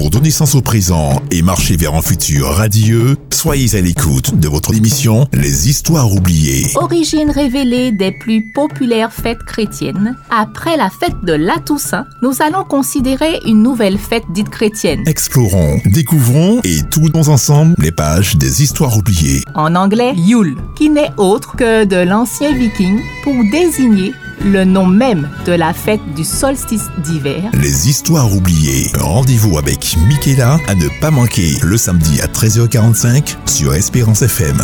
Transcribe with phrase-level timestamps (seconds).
[0.00, 4.48] Pour donner sens au présent et marcher vers un futur radieux, soyez à l'écoute de
[4.48, 6.68] votre émission Les Histoires oubliées.
[6.76, 12.64] Origine révélée des plus populaires fêtes chrétiennes, après la fête de la Toussaint, nous allons
[12.64, 15.06] considérer une nouvelle fête dite chrétienne.
[15.06, 19.42] Explorons, découvrons et tournons ensemble les pages des Histoires oubliées.
[19.54, 24.14] En anglais, Yule, qui n'est autre que de l'ancien viking pour désigner
[24.44, 27.50] le nom même de la fête du solstice d'hiver.
[27.54, 28.86] Les Histoires oubliées.
[28.98, 34.58] Rendez-vous avec Michaela à ne pas manquer le samedi à 13h45 sur Espérance FM.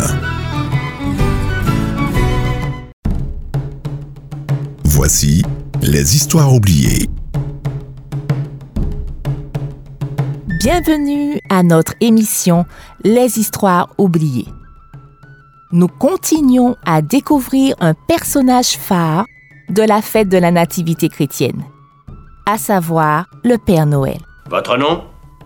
[4.83, 5.43] Voici
[5.81, 7.07] les Histoires oubliées.
[10.59, 12.65] Bienvenue à notre émission
[13.03, 14.47] Les histoires oubliées.
[15.71, 19.25] Nous continuons à découvrir un personnage phare
[19.69, 21.63] de la fête de la Nativité chrétienne,
[22.45, 24.19] à savoir le Père Noël.
[24.49, 25.03] Votre nom?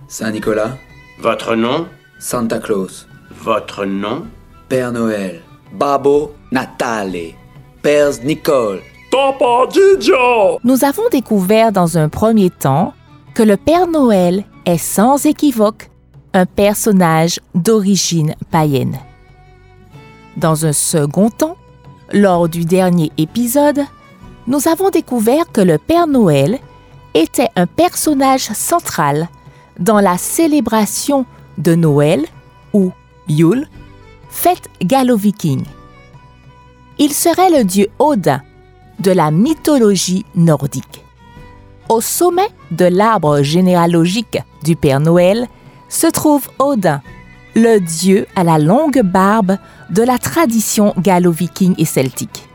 [0.08, 0.78] Saint-Nicolas,
[1.20, 1.88] Votre nom?
[2.20, 3.08] Santa Claus,
[3.44, 4.26] Votre nom?
[4.70, 5.42] Père Noël,
[5.74, 7.34] Babo Natale,
[7.82, 8.82] Père Nicole.
[10.64, 12.94] Nous avons découvert dans un premier temps
[13.34, 15.90] que le Père Noël est sans équivoque
[16.34, 18.98] un personnage d'origine païenne.
[20.38, 21.58] Dans un second temps,
[22.14, 23.82] lors du dernier épisode,
[24.48, 26.60] nous avons découvert que le Père Noël
[27.14, 29.30] était un personnage central
[29.80, 31.26] dans la célébration
[31.58, 32.26] de Noël
[32.74, 32.92] ou
[33.28, 33.68] Yule,
[34.30, 35.64] fête gallo-viking.
[36.98, 38.42] Il serait le dieu Odin
[39.00, 41.04] de la mythologie nordique.
[41.90, 45.48] Au sommet de l'arbre généalogique du Père Noël
[45.90, 47.02] se trouve Odin,
[47.56, 49.58] le dieu à la longue barbe
[49.90, 52.51] de la tradition gallo-viking et celtique.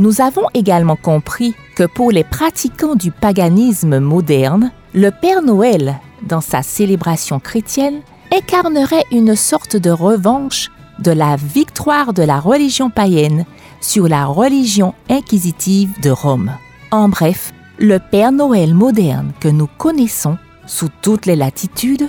[0.00, 6.40] Nous avons également compris que pour les pratiquants du paganisme moderne, le Père Noël, dans
[6.40, 8.00] sa célébration chrétienne,
[8.34, 13.44] incarnerait une sorte de revanche de la victoire de la religion païenne
[13.82, 16.50] sur la religion inquisitive de Rome.
[16.90, 22.08] En bref, le Père Noël moderne que nous connaissons sous toutes les latitudes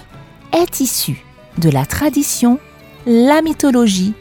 [0.53, 1.25] est issu
[1.57, 2.57] de la tradition,
[3.05, 4.13] la mythologie,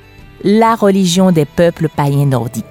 [0.42, 2.69] la religion des peuples païens nordiques.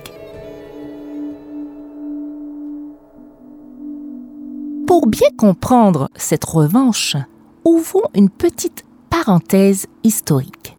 [5.00, 7.16] Pour bien comprendre cette revanche,
[7.64, 10.78] ouvrons une petite parenthèse historique.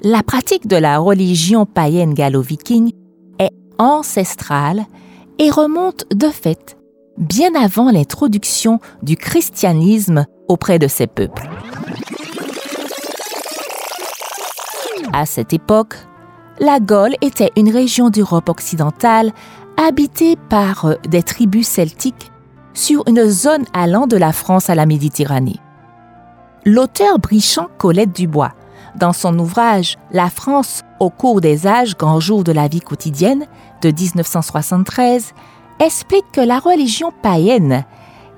[0.00, 2.92] La pratique de la religion païenne gallo-viking
[3.38, 4.86] est ancestrale
[5.38, 6.78] et remonte de fait
[7.18, 11.46] bien avant l'introduction du christianisme auprès de ces peuples.
[15.12, 15.96] À cette époque,
[16.60, 19.34] la Gaule était une région d'Europe occidentale
[19.76, 22.30] habitée par des tribus celtiques
[22.74, 25.60] sur une zone allant de la France à la Méditerranée.
[26.66, 28.52] L'auteur Brichant Colette Dubois,
[28.96, 33.46] dans son ouvrage La France au cours des âges, grands jours de la vie quotidienne
[33.82, 35.32] de 1973,
[35.80, 37.84] explique que la religion païenne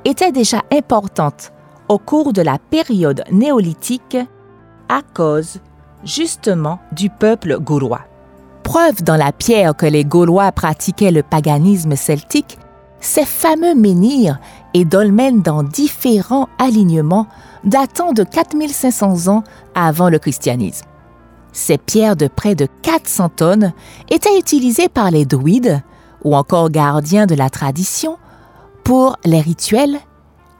[0.05, 1.53] était déjà importante
[1.89, 4.17] au cours de la période néolithique
[4.89, 5.61] à cause
[6.05, 8.03] justement du peuple gaulois.
[8.63, 12.59] Preuve dans la pierre que les Gaulois pratiquaient le paganisme celtique,
[13.01, 14.39] ces fameux menhirs
[14.75, 17.27] et dolmens dans différents alignements
[17.65, 20.87] datant de 4500 ans avant le christianisme.
[21.53, 23.73] Ces pierres de près de 400 tonnes
[24.11, 25.83] étaient utilisées par les druides,
[26.25, 28.19] ou encore gardiens de la tradition,
[28.85, 29.99] pour les rituels,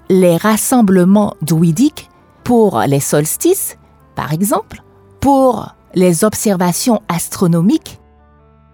[0.09, 2.09] les rassemblements druidiques,
[2.45, 3.77] pour les solstices,
[4.15, 4.83] par exemple,
[5.21, 8.01] pour les observations astronomiques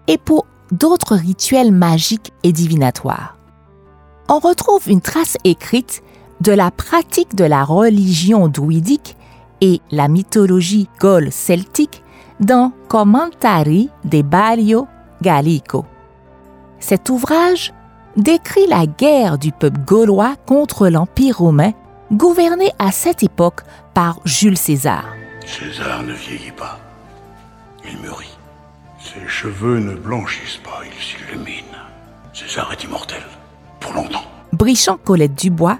[0.07, 3.37] et pour d'autres rituels magiques et divinatoires.
[4.29, 6.01] On retrouve une trace écrite
[6.39, 9.17] de la pratique de la religion druidique
[9.61, 12.03] et la mythologie gaule celtique
[12.39, 14.87] dans Commentari de Balio
[15.21, 15.85] Gallico.
[16.79, 17.73] Cet ouvrage
[18.17, 21.73] décrit la guerre du peuple gaulois contre l'Empire romain,
[22.11, 23.61] gouverné à cette époque
[23.93, 25.05] par Jules César.
[25.45, 26.79] César ne vieillit pas.
[27.85, 28.37] Il mûrit.
[28.99, 31.63] Ses cheveux ne blanchissent pas, il s'illumine.
[32.33, 33.23] César est immortel.
[33.83, 34.23] Pour longtemps.
[34.53, 35.77] Brichant Colette Dubois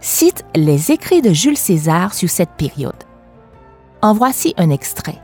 [0.00, 3.04] cite les écrits de Jules César sur cette période.
[4.00, 5.20] En voici un extrait.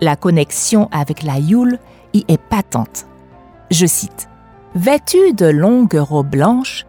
[0.00, 1.78] La connexion avec la Yule
[2.14, 3.06] y est patente.
[3.70, 4.28] Je cite.
[4.74, 6.86] Vêtus de longues robes blanches,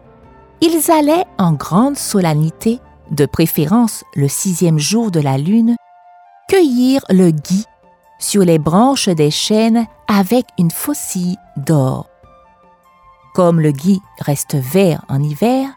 [0.60, 2.80] ils allaient en grande solennité,
[3.10, 5.76] de préférence le sixième jour de la lune,
[6.48, 7.66] cueillir le gui
[8.20, 12.11] sur les branches des chênes avec une faucille d'or.
[13.34, 15.70] Comme le gui reste vert en hiver,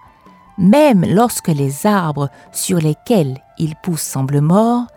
[0.57, 4.87] même lorsque les arbres sur lesquels ils poussent semblent morts,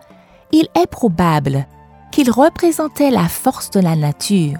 [0.51, 1.65] il est probable
[2.11, 4.57] qu'ils représentaient la force de la nature,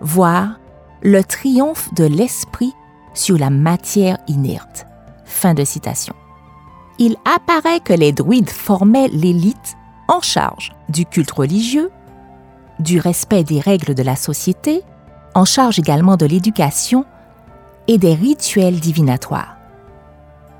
[0.00, 0.58] voire
[1.02, 2.72] le triomphe de l'esprit
[3.12, 4.86] sur la matière inerte.
[5.24, 6.14] Fin de citation.
[6.98, 9.76] Il apparaît que les druides formaient l'élite
[10.08, 11.90] en charge du culte religieux,
[12.78, 14.82] du respect des règles de la société,
[15.34, 17.04] en charge également de l'éducation
[17.88, 19.56] et des rituels divinatoires.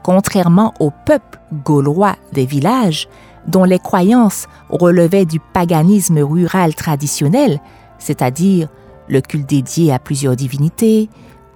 [0.03, 3.09] Contrairement au peuple gaulois des villages,
[3.47, 7.61] dont les croyances relevaient du paganisme rural traditionnel,
[7.99, 8.69] c'est-à-dire
[9.09, 11.09] le culte dédié à plusieurs divinités,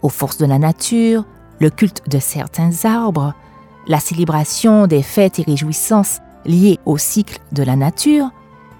[0.03, 1.25] aux forces de la nature,
[1.61, 3.35] le culte de certains arbres,
[3.87, 8.31] la célébration des fêtes et réjouissances liées au cycle de la nature,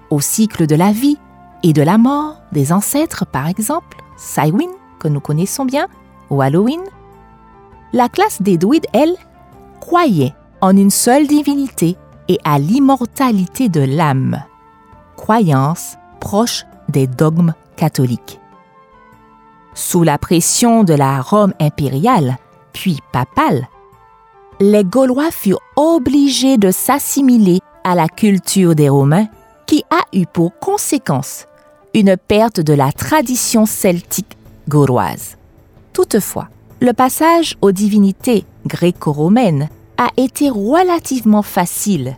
[0.09, 1.17] au cycle de la vie
[1.63, 5.87] et de la mort des ancêtres par exemple, Samhain que nous connaissons bien,
[6.39, 6.81] Halloween,
[7.93, 9.15] la classe des druides, elle,
[9.79, 11.97] croyait en une seule divinité
[12.27, 14.43] et à l'immortalité de l'âme,
[15.17, 18.39] croyance proche des dogmes catholiques.
[19.73, 22.37] Sous la pression de la Rome impériale,
[22.73, 23.67] puis papale,
[24.59, 29.27] les Gaulois furent obligés de s'assimiler à la culture des Romains,
[29.65, 31.45] qui a eu pour conséquence
[31.93, 34.37] une perte de la tradition celtique
[34.69, 35.37] gauloise.
[35.93, 36.47] Toutefois,
[36.79, 42.17] le passage aux divinités gréco-romaines a été relativement facile,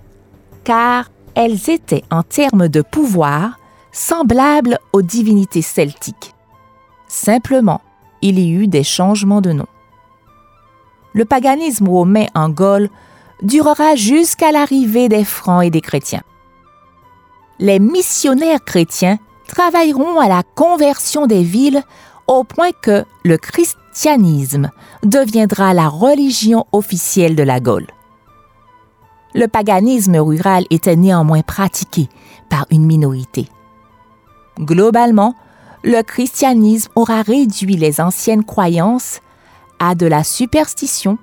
[0.64, 3.60] car elles étaient en termes de pouvoir
[3.92, 6.34] semblables aux divinités celtiques.
[7.08, 7.82] Simplement,
[8.22, 9.68] il y eut des changements de nom.
[11.14, 12.90] Le paganisme romain en Gaule
[13.42, 16.24] durera jusqu'à l'arrivée des Francs et des chrétiens.
[17.60, 21.84] Les missionnaires chrétiens travailleront à la conversion des villes
[22.38, 24.70] au point que le christianisme
[25.04, 27.88] deviendra la religion officielle de la Gaule.
[29.36, 32.08] Le paganisme rural était néanmoins pratiqué
[32.50, 33.48] par une minorité.
[34.60, 35.36] Globalement,
[35.84, 39.22] le christianisme aura réduit les anciennes croyances
[39.80, 41.18] à de la superstition,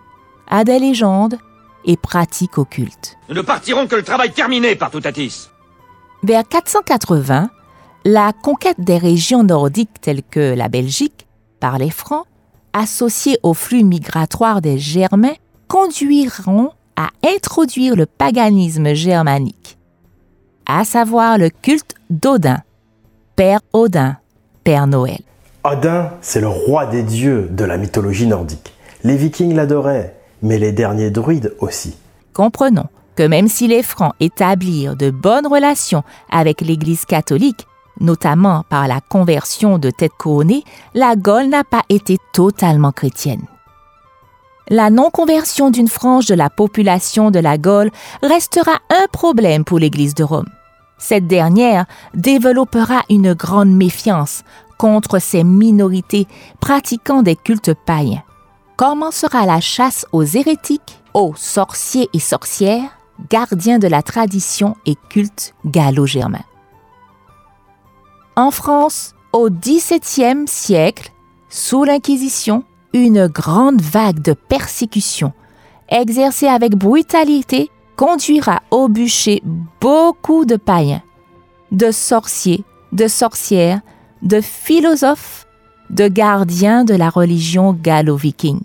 [0.49, 1.39] à des légendes
[1.85, 3.17] et pratiques occultes.
[3.29, 5.49] Nous ne partirons que le travail terminé, Partoutatis.
[6.23, 7.49] Vers 480,
[8.05, 11.27] la conquête des régions nordiques telles que la Belgique
[11.59, 12.25] par les Francs,
[12.73, 15.35] associée au flux migratoire des Germains,
[15.69, 19.79] conduiront à introduire le paganisme germanique,
[20.67, 22.63] à savoir le culte d'Odin,
[23.37, 24.17] Père Odin,
[24.65, 25.21] Père Noël.
[25.65, 28.73] Odin, c'est le roi des dieux de la mythologie nordique.
[29.05, 31.95] Les vikings l'adoraient, mais les derniers druides aussi.
[32.33, 32.87] Comprenons
[33.17, 37.67] que même si les Francs établirent de bonnes relations avec l'Église catholique,
[37.99, 40.65] notamment par la conversion de tête couronnée,
[40.95, 43.47] la Gaule n'a pas été totalement chrétienne.
[44.69, 47.91] La non-conversion d'une frange de la population de la Gaule
[48.23, 50.49] restera un problème pour l'Église de Rome.
[50.97, 54.45] Cette dernière développera une grande méfiance
[54.79, 56.29] contre ces minorités
[56.61, 58.23] pratiquant des cultes païens.
[58.77, 62.91] Commencera la chasse aux hérétiques, aux sorciers et sorcières,
[63.29, 66.45] gardiens de la tradition et culte gallo-germain.
[68.37, 71.13] En France, au XVIIe siècle,
[71.49, 75.33] sous l'Inquisition, une grande vague de persécution
[75.89, 79.43] exercée avec brutalité conduira au bûcher
[79.81, 81.03] beaucoup de païens,
[81.73, 83.81] de sorciers, de sorcières,
[84.23, 85.47] de philosophes,
[85.91, 88.61] de gardiens de la religion gallo-viking.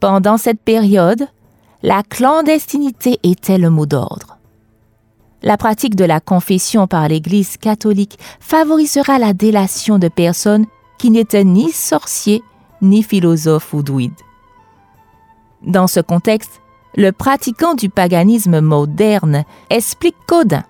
[0.00, 1.28] Pendant cette période,
[1.82, 4.37] la clandestinité était le mot d'ordre.
[5.42, 10.66] La pratique de la confession par l'Église catholique favorisera la délation de personnes
[10.98, 12.42] qui n'étaient ni sorciers
[12.82, 14.12] ni philosophes ou druides.
[15.62, 16.60] Dans ce contexte,
[16.96, 20.64] le pratiquant du paganisme moderne explique qu'Odin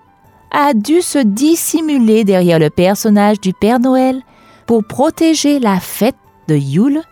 [0.51, 4.23] a dû se dissimuler derrière le personnage du Père Noël
[4.67, 6.17] pour protéger la fête
[6.49, 7.03] de Yule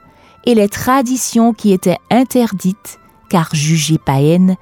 [0.44, 2.98] et les traditions qui étaient interdites
[3.28, 4.56] car jugées païennes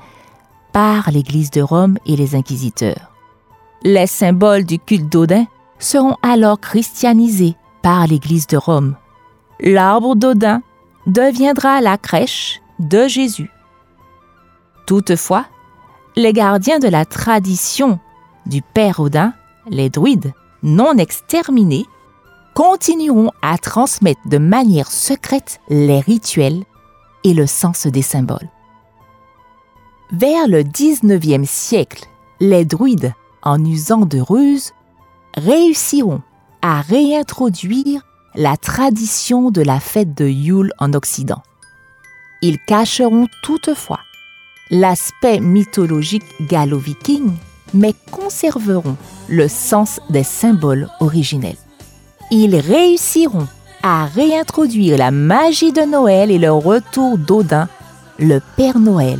[0.75, 3.13] par l'Église de Rome et les inquisiteurs.
[3.85, 5.47] Les symboles du culte d'Odin
[5.79, 8.97] seront alors christianisés par l'Église de Rome.
[9.61, 10.63] L'arbre d'Odin
[11.07, 13.51] deviendra la crèche de Jésus.
[14.85, 15.47] Toutefois,
[16.17, 18.01] les gardiens de la tradition
[18.45, 19.33] du Père Odin,
[19.69, 20.33] les druides
[20.65, 21.87] non exterminés,
[22.55, 26.65] continueront à transmettre de manière secrète les rituels
[27.23, 28.51] et le sens des symboles.
[30.13, 32.05] Vers le 19e siècle,
[32.39, 34.73] les druides, en usant de ruses,
[35.35, 36.21] réussiront
[36.61, 38.03] à réintroduire
[38.35, 41.43] la tradition de la fête de Yule en Occident.
[42.43, 44.01] Ils cacheront toutefois
[44.71, 47.33] l'aspect mythologique gallo-viking,
[47.73, 48.97] mais conserveront
[49.29, 51.57] le sens des symboles originels.
[52.31, 53.49] Ils réussiront
[53.83, 57.69] à réintroduire la magie de Noël et le retour d'Odin,
[58.19, 59.19] le Père Noël,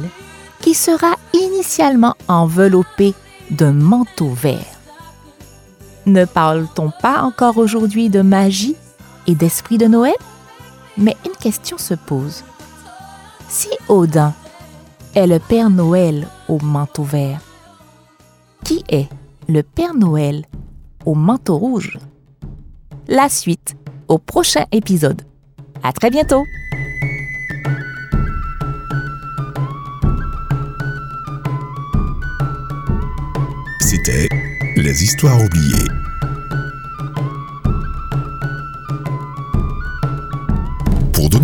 [0.65, 3.13] qui sera initialement enveloppé
[3.51, 4.79] d'un manteau vert.
[6.07, 8.75] Ne parle-t-on pas encore aujourd'hui de magie
[9.27, 10.15] et d'esprit de Noël?
[10.97, 12.45] Mais une question se pose.
[13.47, 14.33] Si Odin
[15.15, 17.41] est le Père Noël au manteau vert,
[18.65, 19.11] qui est
[19.51, 20.47] le Père Noël
[21.05, 21.99] au manteau rouge?
[23.07, 23.77] La suite
[24.09, 25.21] au prochain épisode.
[25.83, 26.43] À très bientôt
[35.03, 35.89] Histoires oubliées.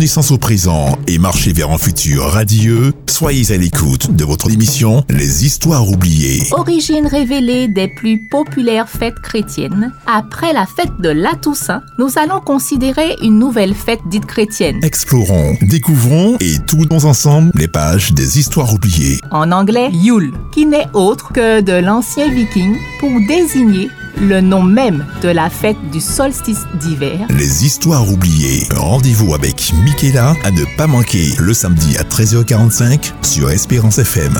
[0.01, 5.45] Au présent et marcher vers un futur radieux, soyez à l'écoute de votre émission Les
[5.45, 6.41] Histoires oubliées.
[6.53, 9.93] Origine révélée des plus populaires fêtes chrétiennes.
[10.07, 14.79] Après la fête de la Toussaint, nous allons considérer une nouvelle fête dite chrétienne.
[14.83, 19.19] Explorons, découvrons et tournons ensemble les pages des Histoires oubliées.
[19.29, 23.87] En anglais, Yule, qui n'est autre que de l'ancien viking pour désigner
[24.19, 27.19] le nom même de la fête du solstice d'hiver.
[27.29, 28.67] Les Histoires oubliées.
[28.75, 34.37] Rendez-vous avec Michaela à ne pas manquer le samedi à 13h45 sur Espérance FM.